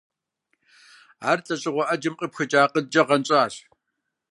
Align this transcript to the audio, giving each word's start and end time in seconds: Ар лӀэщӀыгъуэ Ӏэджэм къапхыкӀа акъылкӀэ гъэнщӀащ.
Ар 1.29 1.39
лӀэщӀыгъуэ 1.45 1.83
Ӏэджэм 1.89 2.15
къапхыкӀа 2.19 2.59
акъылкӀэ 2.65 3.01
гъэнщӀащ. 3.07 3.53